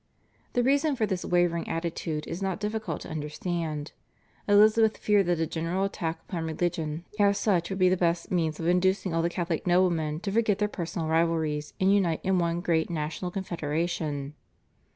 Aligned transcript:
The 0.53 0.63
reason 0.63 0.95
for 0.95 1.05
this 1.05 1.23
wavering 1.23 1.69
attitude 1.69 2.25
is 2.25 2.41
not 2.41 2.59
difficult 2.59 3.01
to 3.01 3.09
understand. 3.11 3.91
Elizabeth 4.47 4.97
feared 4.97 5.27
that 5.27 5.39
a 5.39 5.45
general 5.45 5.83
attack 5.83 6.21
upon 6.27 6.45
religion 6.45 7.05
as 7.19 7.37
such 7.37 7.69
would 7.69 7.77
be 7.77 7.87
the 7.87 7.95
best 7.95 8.31
means 8.31 8.59
of 8.59 8.65
inducing 8.65 9.13
all 9.13 9.21
the 9.21 9.29
Catholic 9.29 9.67
noblemen 9.67 10.19
to 10.21 10.31
forget 10.31 10.57
their 10.57 10.67
personal 10.67 11.07
rivalries 11.07 11.73
and 11.79 11.93
unite 11.93 12.21
in 12.23 12.39
one 12.39 12.61
great 12.61 12.89
national 12.89 13.29
confederation. 13.29 14.33